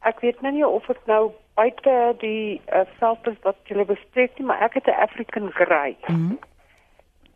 Ek 0.00 0.20
weet 0.20 0.40
nou 0.40 0.52
nie 0.52 0.66
of 0.66 0.86
dit 0.86 1.06
nou 1.06 1.32
buite 1.54 2.14
die 2.18 2.60
uh, 2.72 2.80
veld 2.98 3.26
is 3.26 3.36
wat 3.42 3.56
jy 3.64 3.84
bespreek 3.84 4.38
nie, 4.38 4.46
maar 4.46 4.60
ek 4.60 4.74
het 4.74 4.86
'n 4.86 5.00
African 5.00 5.50
Grey. 5.50 5.96
Mm 6.06 6.16
-hmm. 6.16 6.38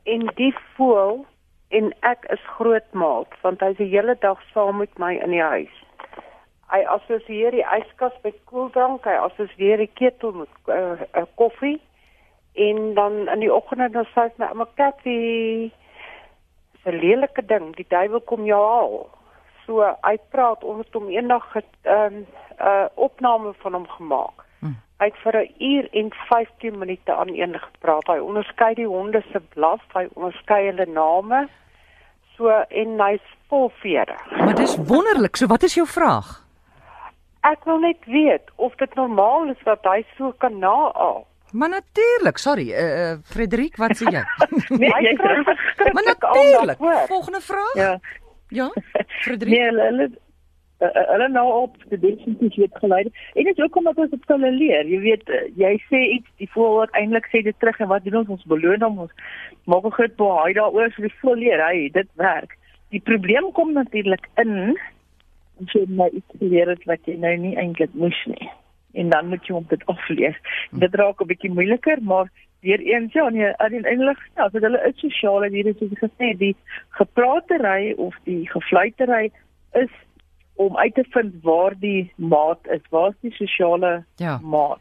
En 0.02 0.32
die 0.34 0.54
voel 0.76 1.26
en 1.68 1.92
ek 2.00 2.24
is 2.30 2.40
grootmaat 2.56 3.28
want 3.40 3.60
hy's 3.60 3.76
die 3.76 3.92
hele 3.92 4.16
dag 4.20 4.38
saam 4.52 4.76
met 4.76 4.98
my 4.98 5.14
in 5.14 5.30
die 5.30 5.42
huis 5.42 5.76
hy 6.70 6.80
assosieer 6.86 7.54
die 7.56 7.66
yskas 7.66 8.14
met 8.24 8.36
koeldrank, 8.50 9.04
hy 9.04 9.16
assosieer 9.18 9.82
die 9.82 9.90
ketel 9.98 10.32
met 10.32 10.70
uh, 10.70 10.98
uh, 11.14 11.26
koffie 11.40 11.80
en 12.54 12.94
dan 12.94 13.28
in 13.28 13.40
die 13.44 13.52
oggend 13.52 13.92
dan 13.94 14.06
sê 14.10 14.26
hy 14.26 14.42
my 14.42 14.50
ouma 14.50 14.66
Kathy 14.78 15.70
se 16.82 16.92
lelike 16.92 17.42
ding, 17.46 17.72
die 17.76 17.86
duiwel 17.88 18.22
kom 18.26 18.46
jou 18.48 18.58
haal. 18.58 19.00
So 19.66 19.84
hy 20.06 20.16
praat 20.34 20.64
ons 20.66 20.86
het 20.86 20.96
hom 20.96 21.10
eendag 21.12 21.46
'n 21.54 21.64
um, 21.94 22.26
uh, 22.60 22.86
opname 22.94 23.52
van 23.62 23.72
hom 23.72 23.86
gemaak. 23.96 24.44
Hm. 24.60 24.74
Hy 25.00 25.06
het 25.06 25.18
vir 25.24 25.36
'n 25.36 25.54
uur 25.58 25.88
en 25.92 26.10
15 26.28 26.78
minute 26.78 27.14
aan 27.14 27.28
een 27.28 27.58
gepraat. 27.58 28.06
Hy 28.06 28.18
onderskei 28.18 28.74
die 28.74 28.86
honde 28.86 29.22
se 29.32 29.40
blaf, 29.54 29.82
hy 29.92 30.08
onderskei 30.14 30.66
hulle 30.66 30.86
name. 30.86 31.48
So 32.36 32.48
en 32.68 33.00
hy's 33.00 33.26
vol 33.48 33.70
vere. 33.82 34.16
Maar 34.30 34.54
dis 34.54 34.76
wonderlik. 34.76 35.36
So 35.36 35.46
wat 35.46 35.62
is 35.62 35.74
jou 35.74 35.86
vraag? 35.86 36.49
Ek 37.40 37.64
wil 37.64 37.78
net 37.80 38.04
weet 38.04 38.50
of 38.56 38.74
dit 38.76 38.94
normaal 38.94 39.48
is 39.48 39.60
dat 39.64 39.84
hy 39.88 40.04
so 40.16 40.32
kan 40.38 40.58
naal. 40.58 41.26
Maar 41.52 41.68
natuurlik, 41.68 42.38
sorry, 42.38 42.70
eh 42.70 43.10
uh, 43.10 43.18
Frederik, 43.24 43.76
wat 43.76 43.96
sê 43.96 44.10
jy? 44.12 44.24
nee, 44.82 44.90
jy 45.02 45.14
maar 45.92 46.04
natuurlik. 46.04 46.78
Volgende 47.06 47.40
vraag? 47.40 47.74
Ja. 47.74 48.00
Ja, 48.48 48.72
Frederik. 49.24 49.54
Nee, 49.54 49.64
hulle 49.64 49.82
hulle 49.82 50.10
uh, 50.80 51.06
hulle 51.12 51.28
nou 51.28 51.46
op 51.62 51.76
die 51.88 51.98
definitief 51.98 52.54
het 52.64 52.78
gelei. 52.82 53.02
En 53.34 53.44
dit 53.44 53.58
is 53.58 53.64
ook 53.64 53.76
omdat 53.76 53.96
ons 53.96 54.10
dit 54.10 54.24
kan 54.24 54.40
leer. 54.56 54.86
Jy 54.86 55.00
weet, 55.00 55.28
uh, 55.28 55.42
jy 55.56 55.74
sê 55.88 56.00
iets, 56.16 56.30
die 56.42 56.50
voorwoord 56.52 56.94
eintlik 56.98 57.28
sê 57.32 57.42
dit 57.46 57.58
terug 57.58 57.78
en 57.80 57.92
wat 57.92 58.04
doen 58.04 58.22
ons? 58.22 58.32
Ons 58.38 58.48
beloon 58.52 58.82
hom 58.82 59.04
ons 59.06 59.12
maak 59.64 59.84
'n 59.84 59.96
groot 59.98 60.16
baie 60.16 60.54
daaroor 60.54 60.90
vir 60.96 61.08
die 61.08 61.18
volle 61.20 61.42
leer. 61.44 61.66
Hy, 61.66 61.90
dit 61.92 62.08
werk. 62.14 62.56
Die 62.90 63.00
probleem 63.00 63.52
kom 63.52 63.72
natuurlik 63.72 64.26
in 64.36 64.78
as 65.60 65.72
jy 65.76 65.84
nou 65.88 66.08
iets 66.10 66.38
geleer 66.38 66.68
het 66.68 66.84
wat 66.90 67.06
jy 67.08 67.16
nou 67.20 67.36
nie 67.36 67.56
eintlik 67.60 67.94
moes 67.94 68.18
nie. 68.26 68.50
En 68.98 69.10
dan 69.12 69.28
moet 69.30 69.46
jy 69.46 69.54
hom 69.54 69.66
dit 69.70 69.86
afleer. 69.86 70.36
Hmm. 70.70 70.80
Dit 70.84 70.94
raak 70.94 71.20
'n 71.20 71.26
bietjie 71.26 71.50
moeiliker, 71.50 72.02
maar 72.02 72.30
weer 72.60 72.80
eens 72.80 73.12
ja, 73.12 73.28
nee, 73.28 73.52
eintlik 73.56 74.20
ja, 74.36 74.50
vir 74.50 74.60
hulle 74.60 74.80
is 74.88 75.00
sosiale 75.00 75.50
diere 75.50 75.74
soos 75.78 75.96
gesê, 75.98 76.36
die 76.36 76.56
gepraatery 76.98 77.94
of 77.96 78.16
die 78.24 78.48
gefluitery 78.50 79.30
is 79.72 79.90
om 80.54 80.76
uit 80.76 80.94
te 80.94 81.04
vind 81.10 81.34
waar 81.42 81.74
die 81.78 82.12
maat 82.16 82.60
is, 82.68 82.82
waar 82.90 83.10
is 83.10 83.20
die 83.20 83.32
sosiale 83.32 84.04
ja. 84.16 84.38
maat. 84.42 84.80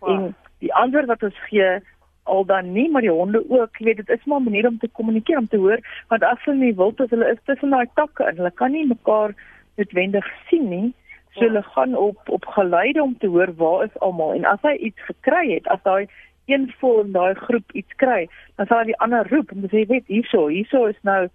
Wow. 0.00 0.10
En 0.10 0.34
die 0.58 0.74
antwoord 0.74 1.06
wat 1.06 1.22
ons 1.22 1.40
gee 1.48 1.80
al 2.24 2.44
dan 2.48 2.72
nie 2.72 2.90
maar 2.90 3.04
die 3.04 3.12
honde 3.12 3.42
ook 3.48 3.78
jy 3.78 3.86
weet 3.88 4.00
dit 4.02 4.12
is 4.16 4.24
maar 4.24 4.40
'n 4.40 4.44
manier 4.48 4.66
om 4.66 4.78
te 4.78 4.88
kommunikeer 4.88 5.38
om 5.38 5.48
te 5.48 5.56
hoor 5.56 5.80
want 6.08 6.22
as 6.22 6.44
hulle 6.44 6.56
nie 6.56 6.74
wil 6.74 6.94
dat 6.94 7.10
hulle 7.10 7.30
is 7.32 7.42
tussen 7.44 7.70
daai 7.70 7.88
takke 7.94 8.24
en 8.24 8.36
hulle 8.36 8.50
kan 8.50 8.72
nie 8.72 8.86
mekaar 8.86 9.34
noodwendig 9.76 10.28
sien 10.48 10.68
nie. 10.68 10.92
So 11.34 11.46
hulle 11.46 11.62
gaan 11.74 11.96
op 11.98 12.28
op 12.30 12.46
geluide 12.56 13.02
om 13.02 13.16
te 13.18 13.26
hoor 13.26 13.54
waar 13.58 13.84
is 13.84 13.98
almal 13.98 14.34
en 14.34 14.44
as 14.44 14.62
hy 14.62 14.74
iets 14.90 15.08
gekry 15.08 15.48
het, 15.54 15.66
as 15.66 15.82
daai 15.82 16.06
een 16.46 16.68
vol 16.78 17.00
in 17.00 17.12
daai 17.12 17.34
groep 17.34 17.72
iets 17.72 17.96
kry, 17.96 18.28
dan 18.56 18.68
sal 18.68 18.82
hy 18.82 18.92
die 18.92 19.00
ander 19.06 19.26
roep 19.32 19.50
en 19.50 19.64
sê 19.72 19.86
weet 19.88 20.06
hierso, 20.12 20.46
hierso 20.52 20.84
is 20.92 21.00
nou 21.02 21.26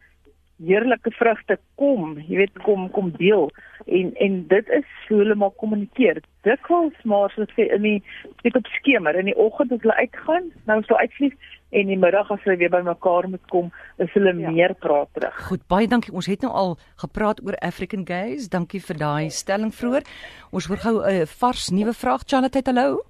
heerlike 0.65 1.11
vrugte 1.15 1.57
kom, 1.79 2.17
jy 2.27 2.43
weet 2.43 2.61
kom 2.65 2.89
kom 2.95 3.11
deel 3.17 3.49
en 3.85 4.11
en 4.25 4.41
dit 4.47 4.73
is 4.75 4.89
hoe 5.07 5.21
hulle 5.21 5.35
maar 5.35 5.55
kommunikeer. 5.61 6.21
Dikwels 6.47 6.97
maar 7.03 7.31
soos 7.35 7.51
sê 7.55 7.69
in 7.75 7.85
die 7.85 7.99
dit 8.43 8.55
op 8.55 8.67
skemer 8.79 9.15
in 9.19 9.31
die 9.31 9.37
oggend 9.37 9.71
as 9.71 9.81
hulle 9.85 9.97
uitgaan, 10.01 10.51
nou 10.67 10.79
as 10.81 10.91
hulle 10.91 11.05
uitvlieg 11.05 11.37
en 11.69 11.85
in 11.85 11.91
die 11.93 11.99
middag 12.01 12.31
as 12.33 12.41
hulle 12.45 12.57
weer 12.57 12.73
bymekaar 12.73 13.29
moet 13.29 13.45
kom, 13.53 13.69
is 14.01 14.09
hulle 14.17 14.33
ja. 14.33 14.51
meer 14.51 14.73
praat 14.81 15.11
terug. 15.13 15.37
Goed, 15.49 15.67
baie 15.69 15.87
dankie. 15.87 16.13
Ons 16.13 16.29
het 16.31 16.41
nou 16.45 16.51
al 16.51 16.73
gepraat 17.03 17.43
oor 17.45 17.57
African 17.65 18.07
Gays. 18.09 18.49
Dankie 18.49 18.81
vir 18.81 18.97
daai 18.97 19.29
stelling 19.29 19.73
vroeër. 19.75 20.07
Ons 20.51 20.67
hoor 20.71 20.81
gou 20.87 20.95
'n 21.03 21.21
uh, 21.21 21.29
vars 21.39 21.69
nuwe 21.69 21.93
vraag. 21.93 22.25
Charlotte, 22.25 22.65
hallo. 22.65 23.08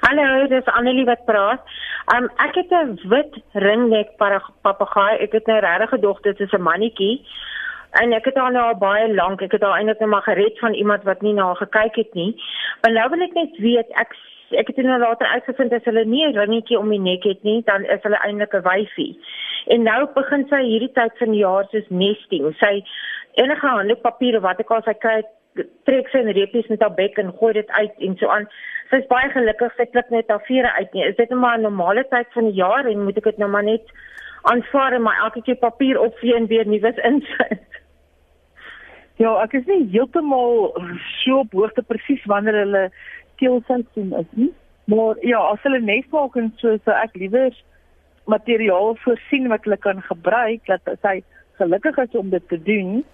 Hallo, 0.00 0.46
dis 0.46 0.64
Annelie 0.64 1.04
wat 1.04 1.24
praat. 1.24 1.60
Um 2.14 2.28
ek 2.46 2.54
het 2.54 2.70
'n 2.70 2.98
wit 3.08 3.32
ringnek 3.52 4.16
papegaai. 4.62 5.18
Ek 5.18 5.32
het 5.32 5.46
nou 5.46 5.58
regtig 5.60 5.90
gedog 5.90 6.20
dit 6.20 6.40
is 6.40 6.52
'n 6.52 6.62
mannetjie. 6.62 7.24
En 7.90 8.12
ek 8.12 8.24
het 8.24 8.36
haar 8.36 8.52
nou 8.52 8.64
al 8.66 8.78
baie 8.78 9.14
lank, 9.14 9.42
ek 9.42 9.52
het 9.52 9.62
haar 9.62 9.78
eintlik 9.78 10.00
net 10.00 10.08
maar 10.08 10.22
gered 10.22 10.58
van 10.58 10.74
iemand 10.74 11.02
wat 11.02 11.22
nie 11.22 11.32
na 11.32 11.44
haar 11.44 11.56
gekyk 11.56 11.94
het 11.96 12.14
nie. 12.14 12.42
Maar 12.82 12.92
nou 12.92 13.08
wil 13.10 13.20
ek 13.20 13.34
net 13.34 13.56
weet, 13.58 13.88
ek 13.90 14.16
ek 14.50 14.66
het 14.66 14.76
nou 14.76 14.98
later 14.98 15.26
uitgevind 15.26 15.72
as 15.72 15.84
hulle 15.84 16.04
nie 16.04 16.26
'n 16.26 16.38
ringetjie 16.38 16.78
om 16.78 16.88
die 16.88 17.00
nek 17.00 17.24
het 17.24 17.42
nie, 17.42 17.62
dan 17.64 17.84
is 17.84 18.02
hulle 18.02 18.20
eintlik 18.24 18.54
'n 18.54 18.62
wyfie. 18.62 19.18
En 19.66 19.82
nou 19.82 20.06
begin 20.14 20.46
sy 20.48 20.62
hierdie 20.62 20.92
tyd 20.92 21.12
van 21.18 21.30
die 21.30 21.40
jaar 21.40 21.66
soos 21.70 21.88
nesting. 21.88 22.54
Sy 22.58 22.84
enige 23.34 23.66
handpapier 23.66 24.36
of 24.36 24.42
wat 24.42 24.60
ek 24.60 24.70
al 24.70 24.82
sy 24.82 24.94
kry, 24.94 25.22
trek 25.88 26.08
sy 26.08 26.18
'n 26.22 26.34
reepies 26.36 26.68
met 26.68 26.80
haar 26.80 26.94
bek 26.94 27.18
en 27.18 27.32
gooi 27.38 27.52
dit 27.52 27.70
uit 27.70 27.94
en 28.08 28.16
so 28.16 28.28
aan 28.28 28.48
sy 28.90 29.00
is 29.02 29.08
baie 29.10 29.30
gelukkig 29.30 29.72
sy 29.76 29.86
klik 29.90 30.10
net 30.10 30.28
haar 30.30 30.44
vere 30.46 30.72
uit 30.78 30.92
nie. 30.94 31.04
Is 31.04 31.16
dit 31.16 31.30
nou 31.30 31.40
maar 31.40 31.58
'n 31.58 31.62
normale 31.62 32.04
tyd 32.10 32.26
van 32.32 32.44
die 32.44 32.58
jaar 32.60 32.86
en 32.86 33.04
moet 33.04 33.16
ek 33.16 33.24
dit 33.24 33.38
nou 33.38 33.50
maar 33.50 33.64
net 33.64 33.86
aanvaar 34.42 34.92
en 34.92 35.02
my 35.02 35.14
elke 35.24 35.42
keer 35.42 35.56
papier 35.56 36.00
opvee 36.00 36.34
en 36.34 36.46
weer 36.46 36.66
nuus 36.66 37.02
insit? 37.10 37.64
Ja, 39.18 39.30
ek 39.42 39.54
is 39.56 39.64
nie 39.64 39.88
heeltemal 39.92 40.74
so 41.24 41.38
op 41.38 41.52
hoogte 41.56 41.82
presies 41.82 42.24
wanneer 42.28 42.58
hulle 42.66 42.90
keelseisoen 43.40 44.12
is 44.12 44.26
nie. 44.36 44.52
Maar 44.84 45.16
ja, 45.24 45.38
as 45.38 45.62
hulle 45.64 45.80
nes 45.80 46.04
maak 46.12 46.36
en 46.36 46.52
so 46.60 46.76
so 46.84 46.90
ek 46.90 47.16
liewer 47.16 47.54
materiaal 48.26 48.96
voorsien 49.04 49.48
wat 49.48 49.64
hulle 49.64 49.78
kan 49.80 50.02
gebruik 50.02 50.68
dat 50.68 50.84
sy 51.00 51.22
gelukkig 51.56 51.96
is 52.04 52.18
om 52.20 52.28
dit 52.30 52.48
te 52.48 52.58
doen 52.62 53.04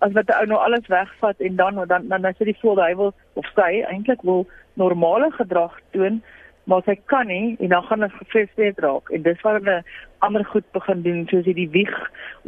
as 0.00 0.12
wat 0.12 0.28
'n 0.28 0.40
ou 0.40 0.46
nou 0.46 0.60
alles 0.60 0.86
wegvat 0.86 1.40
en 1.40 1.56
dan 1.56 1.74
dan 1.74 2.08
dan 2.08 2.22
dan 2.22 2.34
sê 2.34 2.44
die 2.44 2.60
voel 2.60 2.82
hy 2.82 2.94
wil 2.96 3.12
of 3.34 3.46
sy 3.54 3.82
eintlik 3.82 4.22
wil 4.22 4.46
normale 4.74 5.30
gedrag 5.30 5.74
toon 5.92 6.22
maar 6.70 6.82
sy 6.86 6.94
kan 7.10 7.26
nie 7.26 7.56
en 7.58 7.72
dan 7.72 7.82
gaan 7.82 8.04
dit 8.04 8.12
gefrustreerd 8.12 8.78
raak. 8.84 9.10
En 9.10 9.22
dis 9.22 9.40
waar 9.40 9.58
hulle 9.58 9.82
ander 10.26 10.44
goed 10.44 10.66
begin 10.76 11.02
doen 11.02 11.22
soos 11.30 11.44
hierdie 11.48 11.70
wieg 11.70 11.96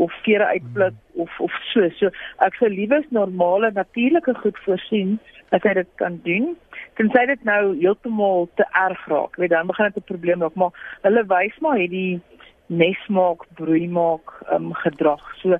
of 0.04 0.12
vere 0.26 0.46
uitpluk 0.46 0.94
mm. 0.94 1.22
of 1.24 1.40
of 1.40 1.54
so. 1.72 1.88
So 1.98 2.10
ek 2.46 2.58
sou 2.60 2.68
liewes 2.70 3.08
normale 3.10 3.72
natuurlike 3.72 4.34
goed 4.42 4.58
voorsien 4.66 5.18
dat 5.54 5.66
hy 5.66 5.74
dit 5.80 5.90
kan 6.02 6.20
doen 6.26 6.52
tensy 7.00 7.24
dit 7.32 7.44
nou 7.48 7.62
heeltemal 7.80 8.48
te 8.60 8.68
erg 8.84 9.06
raak. 9.08 9.36
Weet 9.40 9.54
dan 9.54 9.66
begin 9.66 9.90
dit 9.90 10.02
'n 10.02 10.10
probleem 10.12 10.46
raak 10.46 10.54
maar 10.54 10.72
hulle 11.02 11.24
wys 11.34 11.58
maar 11.60 11.80
hierdie 11.80 12.20
nes 12.68 13.00
maak 13.08 13.44
broei 13.58 13.88
maak 13.88 14.36
um, 14.52 14.72
gedrag. 14.84 15.24
So 15.42 15.58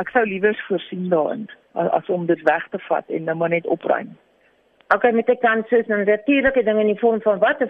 ek 0.00 0.10
sou 0.14 0.24
liewer 0.26 0.56
voorsien 0.68 1.08
daarin 1.08 1.48
as 1.74 2.08
om 2.08 2.26
dit 2.26 2.42
weg 2.42 2.68
te 2.70 2.78
vat 2.88 3.08
en 3.08 3.24
dan 3.24 3.38
maar 3.38 3.48
net 3.48 3.66
opruim. 3.66 4.12
OK 4.94 5.12
met 5.12 5.26
die 5.26 5.38
kanses 5.40 5.86
en 5.86 6.04
natuurlike 6.04 6.62
dinge 6.62 6.80
in 6.80 6.90
die 6.92 6.98
vorm 7.00 7.20
van 7.24 7.38
wat 7.40 7.62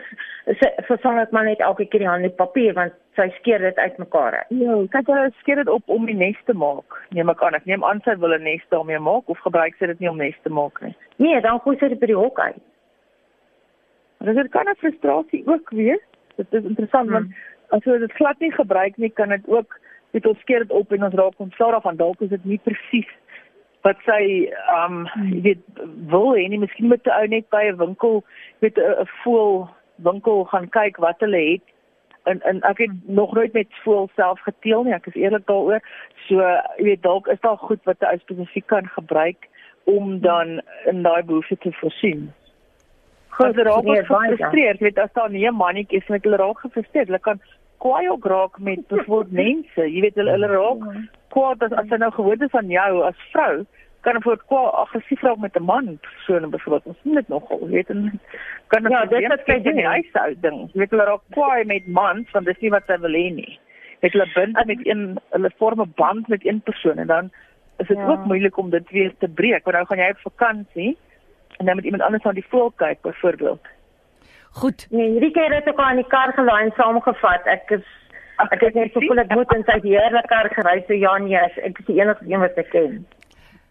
vervang 0.88 1.20
ek 1.22 1.30
maar 1.30 1.46
net 1.46 1.60
elke 1.62 1.86
keer 1.86 2.02
die 2.02 2.10
hande 2.10 2.30
papier 2.40 2.74
want 2.74 2.96
sy 3.18 3.28
skeer 3.36 3.62
dit 3.62 3.78
uitmekaar. 3.78 4.40
Ja, 4.48 4.78
kyk 4.94 5.10
jy 5.12 5.28
skeer 5.42 5.62
dit 5.62 5.70
op 5.70 5.92
om 5.92 6.08
die 6.08 6.16
nes 6.18 6.38
te 6.48 6.56
maak. 6.56 6.98
Neem 7.14 7.30
ek 7.30 7.44
aan 7.46 7.58
ek 7.58 7.68
neem 7.70 7.84
aan 7.86 8.02
sy 8.06 8.16
wil 8.18 8.34
'n 8.34 8.42
nes 8.42 8.64
daarmee 8.74 8.98
maak 8.98 9.28
of 9.28 9.38
gebruik 9.46 9.76
sy 9.78 9.86
dit 9.86 10.00
nie 10.00 10.10
om 10.10 10.18
nes 10.18 10.38
te 10.42 10.50
maak 10.50 10.80
nie. 10.82 10.96
Nee, 11.16 11.40
dan 11.40 11.60
gooi 11.60 11.76
sy 11.78 11.88
dit 11.88 12.00
by 12.00 12.10
die 12.10 12.18
hok 12.18 12.40
uit. 12.40 12.62
Dit 14.18 14.36
is 14.36 14.50
kan 14.50 14.68
'n 14.68 14.80
frustrasie 14.82 15.42
ook 15.46 15.70
wees. 15.70 16.02
Dit 16.36 16.46
is 16.50 16.64
interessant 16.64 17.10
hmm. 17.10 17.12
want 17.12 17.28
as 17.70 17.84
jy 17.84 17.98
dit 17.98 18.12
glad 18.12 18.38
nie 18.40 18.52
gebruik 18.52 18.96
nie, 18.96 19.10
kan 19.10 19.28
dit 19.28 19.48
ook 19.48 19.78
het 20.12 20.26
ons 20.26 20.40
skeer 20.40 20.58
dit 20.58 20.70
op 20.70 20.92
en 20.92 21.04
ons 21.04 21.14
raak 21.14 21.38
ontslae 21.40 21.70
daarvan. 21.70 21.96
Dalk 21.96 22.20
is 22.20 22.32
dit 22.32 22.44
nie 22.44 22.60
presies 22.62 23.10
wat 23.82 23.98
sy 24.06 24.48
um 24.76 25.04
jy 25.26 25.40
weet 25.48 25.62
wil 26.10 26.34
en 26.38 26.50
nie. 26.50 26.58
Miskien 26.62 26.88
moet 26.88 27.06
'n 27.06 27.16
ou 27.18 27.26
net 27.26 27.48
by 27.50 27.64
'n 27.68 27.76
winkel 27.76 28.24
met 28.60 28.78
'n 28.78 29.06
voel 29.22 29.68
winkel 29.96 30.44
gaan 30.44 30.68
kyk 30.68 30.96
wat 30.96 31.20
hulle 31.20 31.42
het. 31.52 31.66
En 32.24 32.40
en 32.42 32.60
ek 32.62 32.78
het 32.78 32.90
nog 33.06 33.34
nooit 33.34 33.52
met 33.52 33.66
voel 33.84 34.08
self 34.16 34.40
geteel 34.40 34.84
nie. 34.84 34.94
Ek 34.94 35.06
is 35.06 35.14
eerlik 35.14 35.46
daaroor. 35.46 35.80
So 36.28 36.34
jy 36.76 36.84
weet 36.84 37.02
dalk 37.02 37.26
is 37.26 37.40
daar 37.40 37.58
goed 37.58 37.82
wat 37.84 38.00
'n 38.00 38.12
ou 38.12 38.18
spesifiek 38.18 38.66
kan 38.66 38.86
gebruik 38.86 39.48
om 39.84 40.20
dan 40.20 40.60
in 40.84 41.02
daai 41.02 41.22
behoefte 41.22 41.58
te 41.58 41.72
voorsien. 41.72 42.32
Goed, 43.28 43.56
raak 43.56 43.82
nee, 43.82 44.04
gefrustreerd, 44.04 44.78
weet 44.78 44.98
as 44.98 45.12
daar 45.12 45.30
nie 45.30 45.48
'n 45.48 45.54
mannetjie 45.54 45.98
is 45.98 46.08
met 46.08 46.22
hulle 46.22 46.36
raak 46.36 46.58
gefrustreerd. 46.58 47.06
Hulle 47.06 47.18
kan 47.18 47.40
kwaai 47.82 48.08
ook 48.08 48.26
raak 48.26 48.58
met 48.58 48.86
byvoorbeeld 48.92 49.32
mense. 49.32 49.86
Jy 49.94 50.00
weet 50.06 50.18
hulle 50.20 50.34
hulle 50.36 50.50
raak 50.54 50.88
kwaad 51.34 51.64
as 51.66 51.72
as 51.82 51.88
hy 51.90 51.98
nou 52.02 52.12
gewoond 52.14 52.44
is 52.46 52.58
aan 52.58 52.70
jou 52.70 53.02
as 53.08 53.24
vrou, 53.32 53.64
kan 54.06 54.18
hy 54.18 54.22
voort 54.26 54.44
kwaad 54.50 54.78
aggressief 54.82 55.22
raak 55.26 55.42
met 55.44 55.58
'n 55.58 55.66
man 55.70 55.98
so 56.26 56.38
'n 56.38 56.50
byvoorbeeld. 56.54 56.86
Ons 56.92 57.02
sien 57.02 57.18
dit 57.20 57.28
nogal, 57.28 57.66
weet 57.74 57.90
en 57.90 58.20
kan 58.68 58.90
Ja, 58.90 59.04
dit 59.04 59.22
is 59.22 59.44
kyk 59.50 59.64
jy 59.64 59.86
hy 59.86 60.02
sou 60.12 60.34
ding. 60.46 60.58
Jy 60.72 60.78
weet 60.84 60.94
hulle 60.94 61.08
raak 61.10 61.24
kwaai 61.30 61.64
met 61.64 61.86
mans 61.86 62.30
want 62.30 62.46
dis 62.46 62.60
nie 62.60 62.74
wat 62.76 62.86
sy 62.86 62.98
wil 62.98 63.18
hê 63.22 63.28
nie. 63.34 63.58
Het 64.00 64.12
hulle 64.12 64.28
bind 64.34 64.66
met 64.66 64.86
een 64.86 65.18
hulle 65.30 65.50
vorm 65.58 65.80
'n 65.80 65.92
band 65.96 66.28
met 66.28 66.46
een 66.46 66.60
persoon 66.60 66.98
en 66.98 67.06
dan 67.06 67.30
is 67.78 67.86
dit 67.88 67.96
ja. 67.96 68.06
ook 68.06 68.24
moeilik 68.24 68.56
om 68.56 68.70
dit 68.70 68.90
weer 68.90 69.12
te 69.18 69.28
breek. 69.28 69.64
Want 69.64 69.76
nou 69.76 69.86
gaan 69.86 69.98
jy 69.98 70.10
op 70.10 70.32
vakansie 70.32 70.96
en 71.58 71.66
dan 71.66 71.76
met 71.76 71.84
iemand 71.84 72.02
anders 72.02 72.24
aan 72.24 72.34
die 72.34 72.50
voel 72.50 72.70
kyk 72.70 73.00
byvoorbeeld. 73.00 73.66
Goed. 74.60 74.86
Nee, 74.90 75.08
hierdie 75.14 75.32
keer 75.32 75.54
het 75.54 75.68
ek 75.70 75.80
al 75.80 75.94
in 75.94 76.02
die 76.02 76.10
kar 76.12 76.32
gelaai 76.36 76.66
en 76.66 76.74
saamgevat. 76.76 77.48
Ek 77.48 77.70
is 77.78 77.84
ek 78.42 78.60
het 78.64 78.74
net 78.74 78.92
gevoel 78.92 79.22
ek 79.22 79.32
moet 79.36 79.52
in 79.54 79.64
sy 79.68 79.78
heerlike 79.84 80.28
kar 80.28 80.48
gery 80.50 80.80
so 80.86 80.96
ja 80.98 81.12
nee, 81.22 81.38
ek 81.38 81.78
is 81.78 81.88
die 81.88 81.98
enigste 82.00 82.28
een 82.28 82.42
wat 82.42 82.58
ek 82.60 82.70
ken. 82.74 82.98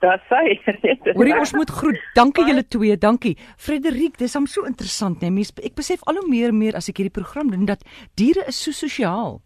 Daar 0.01 0.21
sê 0.31 0.55
Hoorie 1.17 1.37
ons 1.37 1.53
moet 1.53 1.69
groet. 1.69 2.01
Dankie 2.17 2.47
julle 2.47 2.63
twee, 2.65 2.97
dankie. 2.97 3.35
Frederik, 3.57 4.17
dis 4.17 4.33
hom 4.37 4.47
so 4.49 4.65
interessant, 4.65 5.21
nee. 5.21 5.33
Mens 5.33 5.53
ek 5.61 5.77
besef 5.77 6.01
al 6.09 6.17
hoe 6.21 6.29
meer 6.29 6.49
en 6.49 6.57
meer 6.57 6.79
as 6.79 6.89
ek 6.89 7.03
hierdie 7.03 7.13
program 7.19 7.53
doen 7.53 7.67
dat 7.69 7.85
diere 8.17 8.47
is 8.49 8.57
so 8.57 8.73
sosiaal. 8.73 9.37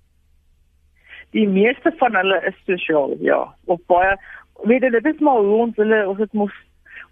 Die 1.36 1.48
meeste 1.52 1.92
van 2.00 2.16
hulle 2.16 2.40
is 2.48 2.56
sosiaal, 2.70 3.18
ja. 3.20 3.42
Of 3.68 3.84
baie 3.92 4.16
weet 4.64 4.88
jy 4.88 4.94
dit 4.96 5.12
is 5.12 5.20
maar 5.20 5.42
hoe 5.44 5.60
ons 5.66 5.76
hulle 5.82 6.00
of 6.08 6.22
dit 6.22 6.40
moet 6.40 6.64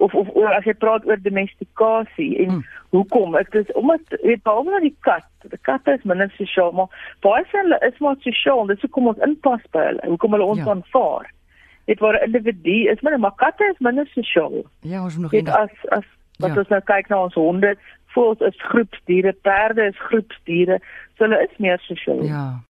of 0.04 0.16
of 0.22 0.32
oor 0.36 0.52
as 0.58 0.66
jy 0.68 0.74
praat 0.84 1.06
oor 1.08 1.22
domestikasie 1.24 2.32
en 2.44 2.50
hmm. 2.50 2.64
hoekom 2.96 3.38
ek 3.40 3.52
dis 3.56 3.72
omdat 3.80 4.18
weet 4.24 4.44
behalwe 4.48 4.76
dat 4.76 4.88
die 4.88 4.96
kat 5.08 5.52
die 5.54 5.62
kat 5.70 5.88
is 5.94 6.04
minder 6.10 6.34
sosiaal 6.40 6.74
maar 6.80 7.06
baie 7.26 7.46
van 7.52 7.66
hulle 7.66 7.80
is 7.90 8.02
maar 8.04 8.20
sosiaal 8.26 8.68
dis 8.72 8.84
hoekom 8.86 9.12
ons 9.14 9.24
inpas 9.28 9.64
by 9.76 9.88
hulle 9.90 10.12
hoekom 10.16 10.38
hulle 10.38 10.50
ons 10.56 10.64
ja. 10.64 10.70
aanvaar 10.76 11.32
dit 11.92 12.04
word 12.04 12.20
'n 12.20 12.30
individu 12.32 12.78
is 12.92 13.02
minder 13.02 13.24
maar 13.26 13.38
katte 13.46 13.70
is 13.72 13.80
minder 13.88 14.10
sosiaal 14.16 14.62
ja 14.82 15.04
ons 15.04 15.18
nog 15.18 15.32
nie 15.32 15.46
as 15.64 15.74
as 16.00 16.08
wat 16.40 16.54
ja. 16.54 16.60
ons 16.64 16.74
nou 16.76 16.82
kyk 16.92 17.10
na 17.10 17.24
ons 17.24 17.40
honde 17.40 17.76
voels 18.14 18.46
is 18.50 18.62
groepsdiere 18.70 19.34
perde 19.48 19.90
is 19.94 20.06
groepsdiere 20.10 20.80
so 21.18 21.26
hulle 21.26 21.44
is 21.48 21.58
meer 21.58 21.80
sosiaal 21.88 22.24
ja 22.28 22.46